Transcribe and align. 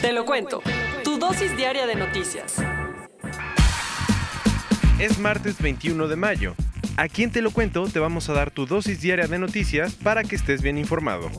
Te 0.00 0.12
lo 0.12 0.24
cuento. 0.24 0.62
Tu 1.04 1.18
dosis 1.18 1.56
diaria 1.56 1.86
de 1.86 1.94
noticias. 1.94 2.56
Es 4.98 5.18
martes 5.18 5.60
21 5.60 6.08
de 6.08 6.16
mayo. 6.16 6.54
Aquí 6.96 7.22
en 7.22 7.30
Te 7.30 7.42
lo 7.42 7.50
cuento 7.50 7.86
te 7.88 7.98
vamos 7.98 8.28
a 8.28 8.32
dar 8.32 8.50
tu 8.50 8.66
dosis 8.66 9.00
diaria 9.00 9.26
de 9.26 9.38
noticias 9.38 9.94
para 9.94 10.22
que 10.22 10.36
estés 10.36 10.62
bien 10.62 10.78
informado. 10.78 11.30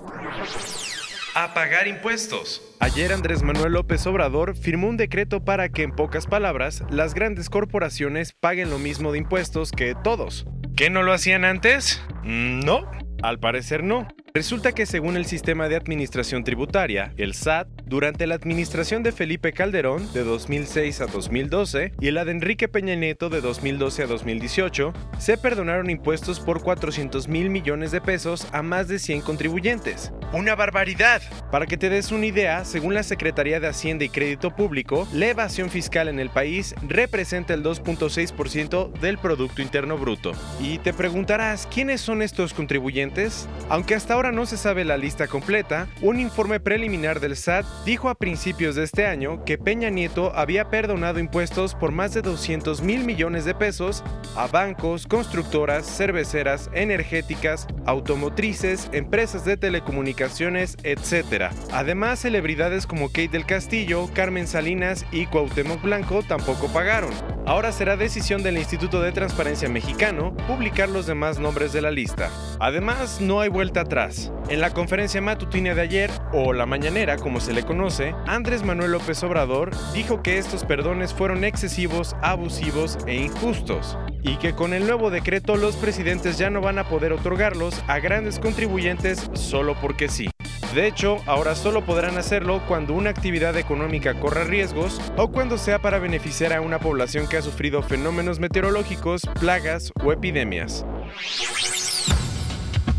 A 1.34 1.54
pagar 1.54 1.88
impuestos. 1.88 2.62
Ayer 2.80 3.14
Andrés 3.14 3.44
Manuel 3.44 3.74
López 3.74 4.06
Obrador 4.08 4.56
firmó 4.56 4.88
un 4.88 4.98
decreto 4.98 5.44
para 5.44 5.70
que, 5.70 5.84
en 5.84 5.92
pocas 5.92 6.26
palabras, 6.26 6.84
las 6.90 7.14
grandes 7.14 7.50
corporaciones 7.50 8.34
paguen 8.34 8.70
lo 8.70 8.80
mismo 8.80 9.12
de 9.12 9.20
impuestos 9.20 9.72
que 9.72 9.96
todos. 10.04 10.48
¿Qué 10.76 10.90
no 10.90 11.04
lo 11.04 11.14
hacían 11.14 11.46
antes? 11.46 12.02
Mm, 12.24 12.60
No, 12.62 12.90
al 13.22 13.40
parecer 13.40 13.84
no. 13.84 14.08
Resulta 14.34 14.74
que 14.74 14.86
según 14.86 15.16
el 15.18 15.26
sistema 15.26 15.68
de 15.70 15.76
administración 15.76 16.44
tributaria, 16.44 17.14
el 17.18 17.34
SAT, 17.34 17.68
durante 17.88 18.28
la 18.28 18.36
administración 18.36 19.02
de 19.02 19.12
Felipe 19.12 19.54
Calderón 19.54 20.12
de 20.14 20.24
2006 20.24 21.02
a 21.02 21.08
2012 21.08 21.94
y 22.00 22.12
la 22.12 22.26
de 22.26 22.32
Enrique 22.32 22.68
Peña 22.68 22.96
Nieto 22.96 23.30
de 23.30 23.42
2012 23.42 24.04
a 24.04 24.08
2018, 24.08 24.94
se 25.18 25.38
perdonaron 25.38 25.90
impuestos 25.90 26.40
por 26.40 26.62
400 26.62 27.28
mil 27.28 27.50
millones 27.50 27.92
de 27.92 28.02
pesos 28.02 28.48
a 28.52 28.62
más 28.62 28.88
de 28.88 29.00
100 29.00 29.22
contribuyentes. 29.22 30.12
¡Una 30.34 30.56
barbaridad! 30.56 31.22
Para 31.52 31.66
que 31.66 31.78
te 31.78 31.90
des 31.90 32.12
una 32.12 32.26
idea, 32.26 32.66
según 32.66 32.94
la 32.94 33.04
Secretaría 33.04 33.62
de 33.62 33.68
Hacienda 33.68 34.04
y 34.04 34.10
Crédito 34.10 34.54
Público, 34.54 35.08
la 35.14 35.28
evasión 35.28 35.70
fiscal 35.70 36.10
en 36.10 36.20
el 36.20 36.30
país 36.30 36.76
representa 36.86 37.54
el 37.54 37.64
2.6% 37.64 38.92
del 39.00 39.18
Producto 39.18 39.62
Interno 39.62 39.98
Bruto. 39.98 40.34
Y 40.60 40.80
te 40.80 40.92
preguntarás, 40.94 41.68
¿quiénes 41.74 42.02
son 42.02 42.22
estos 42.22 42.54
contribuyentes? 42.54 43.48
Aunque 43.70 43.96
hasta 43.96 44.16
ahora 44.16 44.34
no 44.34 44.46
se 44.46 44.58
sabe 44.58 44.84
la 44.84 44.98
lista 44.98 45.28
completa, 45.28 45.88
un 46.02 46.20
informe 46.20 46.60
preliminar 46.60 47.22
del 47.22 47.38
SAT 47.38 47.66
dijo 47.86 48.10
a 48.10 48.16
principios 48.16 48.76
de 48.76 48.84
este 48.84 49.06
año 49.06 49.44
que 49.46 49.58
Peña 49.58 49.90
Nieto 49.90 50.32
había 50.36 50.70
perdonado 50.70 51.20
impuestos 51.20 51.76
por 51.76 51.92
más 51.92 52.14
de 52.14 52.22
200 52.22 52.82
mil 52.82 53.04
millones 53.04 53.46
de 53.46 53.56
pesos 53.56 54.04
a 54.36 54.48
bancos, 54.48 55.08
constructoras, 55.08 55.86
cerveceras, 55.86 56.70
energéticas, 56.74 57.68
automotrices, 57.86 58.90
empresas 58.94 59.46
de 59.46 59.58
telecomunicaciones, 59.58 60.78
etc. 60.84 61.52
Además, 61.72 62.20
celebridades 62.20 62.88
como 62.88 63.08
Kate 63.08 63.30
del 63.30 63.46
Castillo, 63.46 64.10
Carmen 64.14 64.48
Salinas 64.48 65.06
y 65.12 65.26
Cuauhtémoc 65.26 65.82
Blanco 65.82 66.24
tampoco 66.24 66.68
pagaron. 66.68 67.37
Ahora 67.48 67.72
será 67.72 67.96
decisión 67.96 68.44
del 68.44 68.58
Instituto 68.58 69.02
de 69.02 69.14
Transparencia 69.14 69.70
Mexicano 69.70 70.36
publicar 70.48 70.90
los 70.90 71.06
demás 71.06 71.40
nombres 71.40 71.72
de 71.72 71.82
la 71.82 71.92
lista. 71.92 72.30
Además, 72.60 73.22
no 73.22 73.40
hay 73.40 73.48
vuelta 73.48 73.82
atrás. 73.82 74.34
En 74.50 74.60
la 74.60 74.74
conferencia 74.74 75.22
matutina 75.22 75.74
de 75.74 75.82
ayer, 75.82 76.12
o 76.34 76.52
la 76.52 76.66
mañanera 76.66 77.16
como 77.16 77.40
se 77.40 77.54
le 77.54 77.64
conoce, 77.64 78.14
Andrés 78.26 78.64
Manuel 78.64 78.92
López 78.92 79.24
Obrador 79.24 79.72
dijo 79.94 80.22
que 80.22 80.40
estos 80.40 80.66
perdones 80.66 81.14
fueron 81.14 81.46
excesivos, 81.46 82.18
abusivos 82.22 82.98
e 83.08 83.16
injustos, 83.16 83.98
y 84.24 84.36
que 84.36 84.52
con 84.52 84.74
el 84.74 84.86
nuevo 84.86 85.10
decreto 85.10 85.56
los 85.56 85.78
presidentes 85.78 86.38
ya 86.38 86.50
no 86.50 86.60
van 86.60 86.80
a 86.80 86.90
poder 86.90 87.14
otorgarlos 87.14 87.82
a 87.88 88.00
grandes 88.00 88.40
contribuyentes 88.40 89.32
solo 89.36 89.74
porque 89.80 90.10
sí. 90.10 90.30
De 90.78 90.86
hecho, 90.86 91.18
ahora 91.26 91.56
solo 91.56 91.84
podrán 91.84 92.20
hacerlo 92.20 92.62
cuando 92.68 92.94
una 92.94 93.10
actividad 93.10 93.58
económica 93.58 94.20
corra 94.20 94.44
riesgos 94.44 95.02
o 95.18 95.32
cuando 95.32 95.58
sea 95.58 95.80
para 95.80 95.98
beneficiar 95.98 96.54
a 96.54 96.62
una 96.62 96.78
población 96.78 97.28
que 97.28 97.36
ha 97.36 97.42
sufrido 97.42 97.82
fenómenos 97.82 98.40
meteorológicos, 98.40 99.24
plagas 99.40 99.92
o 100.04 100.12
epidemias. 100.12 100.86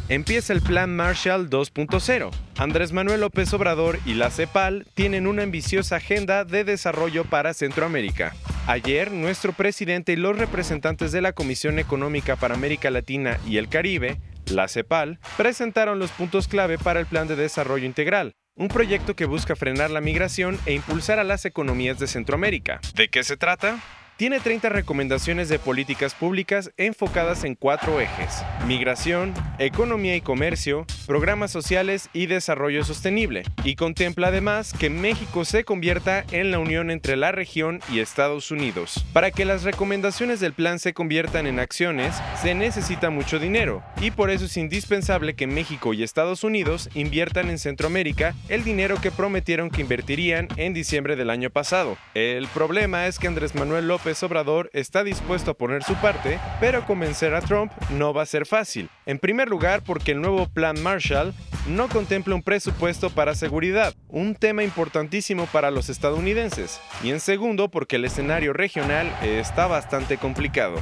Empieza 0.08 0.52
el 0.52 0.60
Plan 0.60 0.96
Marshall 0.96 1.48
2.0. 1.48 2.30
Andrés 2.56 2.90
Manuel 2.90 3.20
López 3.20 3.54
Obrador 3.54 4.00
y 4.04 4.14
la 4.14 4.30
CEPAL 4.30 4.84
tienen 4.94 5.28
una 5.28 5.44
ambiciosa 5.44 5.96
agenda 5.96 6.44
de 6.44 6.64
desarrollo 6.64 7.26
para 7.26 7.54
Centroamérica. 7.54 8.34
Ayer, 8.66 9.12
nuestro 9.12 9.52
presidente 9.52 10.14
y 10.14 10.16
los 10.16 10.36
representantes 10.36 11.12
de 11.12 11.20
la 11.20 11.32
Comisión 11.32 11.78
Económica 11.78 12.34
para 12.34 12.54
América 12.54 12.90
Latina 12.90 13.38
y 13.46 13.58
el 13.58 13.68
Caribe, 13.68 14.18
la 14.50 14.68
CEPAL, 14.68 15.18
presentaron 15.36 15.98
los 15.98 16.10
puntos 16.10 16.48
clave 16.48 16.78
para 16.78 17.00
el 17.00 17.06
Plan 17.06 17.28
de 17.28 17.36
Desarrollo 17.36 17.86
Integral, 17.86 18.34
un 18.56 18.68
proyecto 18.68 19.14
que 19.14 19.24
busca 19.24 19.56
frenar 19.56 19.90
la 19.90 20.00
migración 20.00 20.58
e 20.66 20.74
impulsar 20.74 21.18
a 21.18 21.24
las 21.24 21.44
economías 21.44 21.98
de 21.98 22.06
Centroamérica. 22.06 22.80
¿De 22.94 23.08
qué 23.08 23.22
se 23.24 23.36
trata? 23.36 23.78
Tiene 24.18 24.40
30 24.40 24.68
recomendaciones 24.70 25.48
de 25.48 25.60
políticas 25.60 26.12
públicas 26.12 26.72
enfocadas 26.76 27.44
en 27.44 27.54
cuatro 27.54 28.00
ejes. 28.00 28.42
Migración, 28.66 29.32
economía 29.60 30.16
y 30.16 30.20
comercio, 30.20 30.86
programas 31.06 31.52
sociales 31.52 32.10
y 32.12 32.26
desarrollo 32.26 32.82
sostenible. 32.82 33.44
Y 33.62 33.76
contempla 33.76 34.26
además 34.26 34.72
que 34.72 34.90
México 34.90 35.44
se 35.44 35.62
convierta 35.62 36.24
en 36.32 36.50
la 36.50 36.58
unión 36.58 36.90
entre 36.90 37.14
la 37.14 37.30
región 37.30 37.80
y 37.92 38.00
Estados 38.00 38.50
Unidos. 38.50 39.06
Para 39.12 39.30
que 39.30 39.44
las 39.44 39.62
recomendaciones 39.62 40.40
del 40.40 40.52
plan 40.52 40.80
se 40.80 40.94
conviertan 40.94 41.46
en 41.46 41.60
acciones, 41.60 42.16
se 42.42 42.56
necesita 42.56 43.10
mucho 43.10 43.38
dinero. 43.38 43.84
Y 44.00 44.10
por 44.10 44.30
eso 44.30 44.46
es 44.46 44.56
indispensable 44.56 45.34
que 45.34 45.46
México 45.46 45.94
y 45.94 46.02
Estados 46.02 46.42
Unidos 46.42 46.90
inviertan 46.94 47.50
en 47.50 47.58
Centroamérica 47.60 48.34
el 48.48 48.64
dinero 48.64 49.00
que 49.00 49.12
prometieron 49.12 49.70
que 49.70 49.82
invertirían 49.82 50.48
en 50.56 50.74
diciembre 50.74 51.14
del 51.14 51.30
año 51.30 51.50
pasado. 51.50 51.96
El 52.14 52.48
problema 52.48 53.06
es 53.06 53.20
que 53.20 53.28
Andrés 53.28 53.54
Manuel 53.54 53.86
López 53.86 54.07
Obrador 54.22 54.70
está 54.72 55.04
dispuesto 55.04 55.50
a 55.50 55.54
poner 55.54 55.82
su 55.82 55.94
parte, 55.96 56.38
pero 56.60 56.86
convencer 56.86 57.34
a 57.34 57.40
Trump 57.40 57.72
no 57.90 58.14
va 58.14 58.22
a 58.22 58.26
ser 58.26 58.46
fácil. 58.46 58.88
En 59.06 59.18
primer 59.18 59.48
lugar, 59.48 59.82
porque 59.84 60.12
el 60.12 60.20
nuevo 60.20 60.48
Plan 60.48 60.82
Marshall 60.82 61.34
no 61.68 61.88
contempla 61.88 62.34
un 62.34 62.42
presupuesto 62.42 63.10
para 63.10 63.34
seguridad, 63.34 63.94
un 64.08 64.34
tema 64.34 64.64
importantísimo 64.64 65.46
para 65.46 65.70
los 65.70 65.88
estadounidenses. 65.88 66.80
Y 67.02 67.10
en 67.10 67.20
segundo, 67.20 67.70
porque 67.70 67.96
el 67.96 68.06
escenario 68.06 68.52
regional 68.52 69.14
está 69.22 69.66
bastante 69.66 70.16
complicado. 70.16 70.80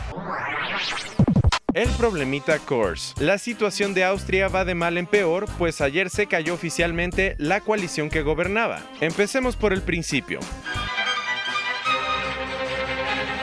El 1.74 1.90
problemita 1.90 2.58
Kors. 2.58 3.14
La 3.20 3.36
situación 3.36 3.92
de 3.92 4.04
Austria 4.04 4.48
va 4.48 4.64
de 4.64 4.74
mal 4.74 4.96
en 4.96 5.06
peor, 5.06 5.44
pues 5.58 5.82
ayer 5.82 6.08
se 6.08 6.26
cayó 6.26 6.54
oficialmente 6.54 7.34
la 7.38 7.60
coalición 7.60 8.08
que 8.08 8.22
gobernaba. 8.22 8.80
Empecemos 9.02 9.56
por 9.56 9.74
el 9.74 9.82
principio. 9.82 10.40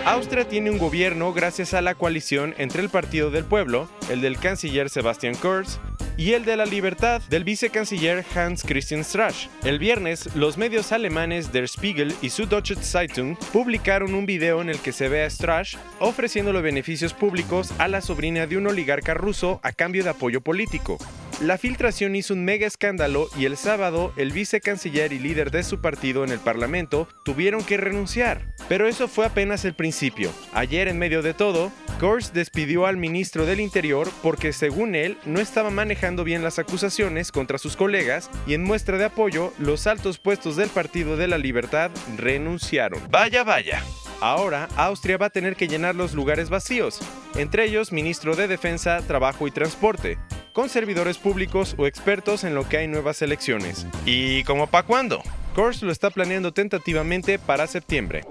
Austria 0.05 0.45
tiene 0.45 0.69
un 0.69 0.77
gobierno 0.77 1.31
gracias 1.31 1.73
a 1.73 1.81
la 1.81 1.95
coalición 1.95 2.53
entre 2.57 2.81
el 2.81 2.89
Partido 2.89 3.31
del 3.31 3.45
Pueblo, 3.45 3.87
el 4.09 4.19
del 4.19 4.37
canciller 4.37 4.89
Sebastian 4.89 5.33
Kurz, 5.33 5.79
y 6.17 6.33
el 6.33 6.43
de 6.43 6.57
la 6.57 6.65
libertad 6.65 7.21
del 7.29 7.45
vicecanciller 7.45 8.25
Hans 8.35 8.63
Christian 8.63 9.05
Strache. 9.05 9.49
El 9.63 9.79
viernes, 9.79 10.35
los 10.35 10.57
medios 10.57 10.91
alemanes 10.91 11.53
Der 11.53 11.69
Spiegel 11.69 12.13
y 12.21 12.29
Süddeutsche 12.29 12.75
Zeitung 12.75 13.37
publicaron 13.53 14.13
un 14.13 14.25
video 14.25 14.61
en 14.61 14.69
el 14.69 14.79
que 14.79 14.91
se 14.91 15.07
ve 15.07 15.23
a 15.23 15.29
Strache 15.29 15.77
ofreciéndole 15.99 16.59
beneficios 16.59 17.13
públicos 17.13 17.71
a 17.77 17.87
la 17.87 18.01
sobrina 18.01 18.45
de 18.45 18.57
un 18.57 18.67
oligarca 18.67 19.13
ruso 19.13 19.61
a 19.63 19.71
cambio 19.71 20.03
de 20.03 20.09
apoyo 20.09 20.41
político. 20.41 20.97
La 21.41 21.57
filtración 21.57 22.15
hizo 22.15 22.33
un 22.35 22.45
mega 22.45 22.67
escándalo 22.67 23.27
y 23.37 23.45
el 23.45 23.57
sábado 23.57 24.13
el 24.15 24.31
vicecanciller 24.31 25.11
y 25.11 25.19
líder 25.19 25.51
de 25.51 25.63
su 25.63 25.81
partido 25.81 26.23
en 26.23 26.31
el 26.31 26.39
Parlamento 26.39 27.07
tuvieron 27.25 27.63
que 27.63 27.75
renunciar. 27.75 28.53
Pero 28.69 28.87
eso 28.87 29.07
fue 29.07 29.25
apenas 29.25 29.65
el 29.65 29.73
principio. 29.73 30.31
Ayer 30.53 30.87
en 30.87 30.99
medio 30.99 31.21
de 31.21 31.33
todo, 31.33 31.71
Kurz 31.99 32.33
despidió 32.33 32.85
al 32.85 32.97
ministro 32.97 33.45
del 33.45 33.59
Interior 33.59 34.09
porque 34.21 34.53
según 34.53 34.95
él 34.95 35.17
no 35.25 35.41
estaba 35.41 35.69
manejando 35.69 36.23
bien 36.23 36.43
las 36.43 36.59
acusaciones 36.59 37.31
contra 37.31 37.57
sus 37.57 37.75
colegas 37.75 38.29
y 38.45 38.53
en 38.53 38.63
muestra 38.63 38.97
de 38.97 39.05
apoyo 39.05 39.53
los 39.57 39.87
altos 39.87 40.19
puestos 40.19 40.55
del 40.55 40.69
Partido 40.69 41.17
de 41.17 41.27
la 41.27 41.37
Libertad 41.37 41.91
renunciaron. 42.15 43.01
Vaya, 43.09 43.43
vaya. 43.43 43.83
Ahora 44.21 44.69
Austria 44.77 45.17
va 45.17 45.25
a 45.25 45.31
tener 45.31 45.57
que 45.57 45.67
llenar 45.67 45.95
los 45.95 46.13
lugares 46.13 46.49
vacíos, 46.49 46.99
entre 47.35 47.65
ellos 47.65 47.91
ministro 47.91 48.37
de 48.37 48.47
Defensa, 48.47 49.01
Trabajo 49.05 49.47
y 49.47 49.51
Transporte, 49.51 50.17
con 50.53 50.69
servidores 50.69 51.17
públicos 51.17 51.75
o 51.77 51.87
expertos 51.87 52.43
en 52.43 52.55
lo 52.55 52.69
que 52.69 52.77
hay 52.77 52.87
nuevas 52.87 53.21
elecciones. 53.21 53.85
¿Y 54.05 54.43
como 54.43 54.67
para 54.67 54.85
cuándo? 54.85 55.21
Kors 55.55 55.81
lo 55.81 55.91
está 55.91 56.09
planeando 56.09 56.53
tentativamente 56.53 57.39
para 57.39 57.67
septiembre. 57.67 58.23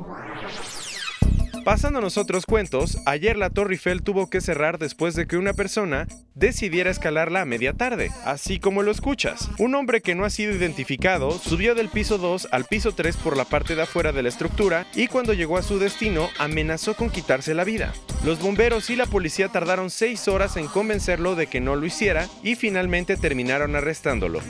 Pasándonos 1.64 2.18
otros 2.18 2.44
cuentos, 2.44 2.98
ayer 3.06 3.36
la 3.36 3.48
Torre 3.48 3.74
Eiffel 3.74 4.02
tuvo 4.02 4.28
que 4.28 4.40
cerrar 4.40 4.78
después 4.78 5.14
de 5.14 5.28
que 5.28 5.36
una 5.36 5.52
persona 5.52 6.08
decidiera 6.34 6.90
escalarla 6.90 7.42
a 7.42 7.44
media 7.44 7.72
tarde, 7.72 8.10
así 8.24 8.58
como 8.58 8.82
lo 8.82 8.90
escuchas. 8.90 9.48
Un 9.60 9.76
hombre 9.76 10.00
que 10.00 10.16
no 10.16 10.24
ha 10.24 10.30
sido 10.30 10.52
identificado 10.52 11.30
subió 11.30 11.76
del 11.76 11.88
piso 11.88 12.18
2 12.18 12.48
al 12.50 12.64
piso 12.64 12.92
3 12.92 13.16
por 13.18 13.36
la 13.36 13.44
parte 13.44 13.76
de 13.76 13.82
afuera 13.82 14.10
de 14.10 14.24
la 14.24 14.28
estructura 14.28 14.86
y 14.96 15.06
cuando 15.06 15.34
llegó 15.34 15.56
a 15.56 15.62
su 15.62 15.78
destino 15.78 16.30
amenazó 16.38 16.94
con 16.94 17.10
quitarse 17.10 17.54
la 17.54 17.62
vida. 17.62 17.92
Los 18.24 18.40
bomberos 18.40 18.90
y 18.90 18.96
la 18.96 19.06
policía 19.06 19.48
tardaron 19.48 19.90
6 19.90 20.26
horas 20.26 20.56
en 20.56 20.66
convencerlo 20.66 21.36
de 21.36 21.46
que 21.46 21.60
no 21.60 21.76
lo 21.76 21.86
hiciera 21.86 22.28
y 22.42 22.56
finalmente 22.56 23.16
terminaron 23.16 23.76
arrestándolo. 23.76 24.40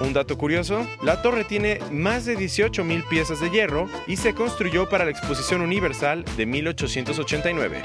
Un 0.00 0.12
dato 0.12 0.36
curioso, 0.36 0.86
la 1.02 1.22
torre 1.22 1.44
tiene 1.44 1.78
más 1.90 2.24
de 2.24 2.36
18.000 2.36 3.08
piezas 3.08 3.40
de 3.40 3.50
hierro 3.50 3.88
y 4.06 4.16
se 4.16 4.34
construyó 4.34 4.88
para 4.88 5.04
la 5.04 5.12
Exposición 5.12 5.60
Universal 5.60 6.24
de 6.36 6.46
1889. 6.46 7.82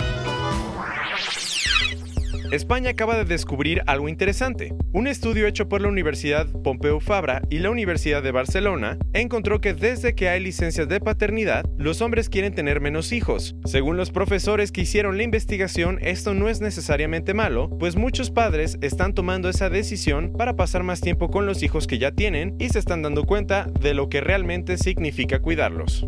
España 2.51 2.90
acaba 2.90 3.16
de 3.16 3.25
descubrir 3.25 3.84
algo 3.86 4.10
interesante. 4.10 4.74
Un 4.92 5.06
estudio 5.06 5.46
hecho 5.46 5.69
por 5.69 5.81
la 5.81 5.88
Universidad 5.88 6.48
Pompeu 6.63 7.00
Fabra 7.00 7.44
y 7.51 7.60
la 7.60 7.69
Universidad 7.69 8.24
de 8.24 8.31
Barcelona 8.31 8.98
encontró 9.13 9.62
que 9.62 9.75
desde 9.75 10.16
que 10.16 10.30
hay 10.30 10.40
licencias 10.40 10.88
de 10.88 11.00
paternidad, 11.00 11.66
los 11.78 12.01
hombres 12.01 12.28
quieren 12.28 12.56
tener 12.56 12.81
menos 12.81 13.12
hijos. 13.12 13.56
Según 13.66 13.98
los 13.98 14.10
profesores 14.10 14.72
que 14.72 14.81
hicieron 14.81 15.18
la 15.18 15.24
investigación, 15.24 16.00
esto 16.01 16.34
no 16.34 16.50
es 16.50 16.60
necesariamente 16.60 17.36
malo, 17.36 17.69
pues 17.78 17.96
muchos 17.96 18.31
padres 18.31 18.80
están 18.81 19.13
tomando 19.13 19.48
esa 19.48 19.69
decisión 19.69 20.34
para 20.36 20.56
pasar 20.56 20.81
más 20.81 21.02
tiempo 21.02 21.30
con 21.30 21.45
los 21.45 21.62
hijos 21.62 21.86
que 21.86 22.00
ya 22.00 22.13
tienen 22.13 22.56
y 22.57 22.69
se 22.69 22.80
están 22.80 23.04
dando 23.04 23.25
cuenta 23.25 23.68
de 23.80 23.94
lo 23.94 24.10
que 24.10 24.22
realmente 24.22 24.80
significa 24.80 25.40
cuidarlos. 25.40 26.07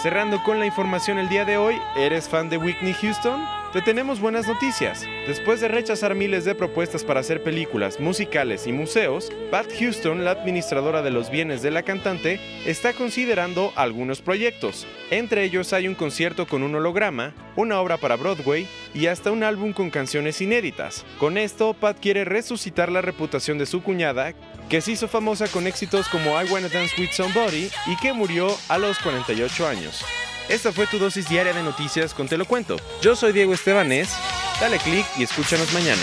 Cerrando 0.00 0.40
con 0.44 0.60
la 0.60 0.66
información 0.66 1.18
el 1.18 1.28
día 1.28 1.44
de 1.44 1.56
hoy, 1.56 1.82
¿eres 1.96 2.28
fan 2.28 2.48
de 2.48 2.56
Whitney 2.56 2.94
Houston? 2.94 3.57
Te 3.72 3.82
tenemos 3.82 4.18
buenas 4.18 4.48
noticias. 4.48 5.04
Después 5.26 5.60
de 5.60 5.68
rechazar 5.68 6.14
miles 6.14 6.46
de 6.46 6.54
propuestas 6.54 7.04
para 7.04 7.20
hacer 7.20 7.42
películas, 7.42 8.00
musicales 8.00 8.66
y 8.66 8.72
museos, 8.72 9.30
Pat 9.50 9.66
Houston, 9.78 10.24
la 10.24 10.30
administradora 10.30 11.02
de 11.02 11.10
los 11.10 11.28
bienes 11.30 11.60
de 11.60 11.70
la 11.70 11.82
cantante, 11.82 12.40
está 12.64 12.94
considerando 12.94 13.74
algunos 13.76 14.22
proyectos. 14.22 14.86
Entre 15.10 15.44
ellos 15.44 15.74
hay 15.74 15.86
un 15.86 15.94
concierto 15.94 16.46
con 16.46 16.62
un 16.62 16.76
holograma, 16.76 17.34
una 17.56 17.78
obra 17.78 17.98
para 17.98 18.16
Broadway 18.16 18.66
y 18.94 19.08
hasta 19.08 19.32
un 19.32 19.42
álbum 19.42 19.74
con 19.74 19.90
canciones 19.90 20.40
inéditas. 20.40 21.04
Con 21.18 21.36
esto, 21.36 21.74
Pat 21.74 21.98
quiere 22.00 22.24
resucitar 22.24 22.90
la 22.90 23.02
reputación 23.02 23.58
de 23.58 23.66
su 23.66 23.82
cuñada, 23.82 24.32
que 24.70 24.80
se 24.80 24.92
hizo 24.92 25.08
famosa 25.08 25.46
con 25.46 25.66
éxitos 25.66 26.08
como 26.08 26.42
I 26.42 26.46
Wanna 26.50 26.68
Dance 26.68 26.98
With 26.98 27.10
Somebody 27.12 27.70
y 27.86 27.96
que 27.96 28.14
murió 28.14 28.48
a 28.70 28.78
los 28.78 28.98
48 29.00 29.66
años. 29.66 30.06
Esta 30.48 30.72
fue 30.72 30.86
tu 30.86 30.98
dosis 30.98 31.28
diaria 31.28 31.52
de 31.52 31.62
noticias 31.62 32.14
con 32.14 32.26
Te 32.26 32.38
lo 32.38 32.46
cuento. 32.46 32.76
Yo 33.02 33.14
soy 33.14 33.32
Diego 33.32 33.52
Estebanés, 33.52 34.08
dale 34.60 34.78
click 34.78 35.06
y 35.18 35.24
escúchanos 35.24 35.72
mañana. 35.74 36.02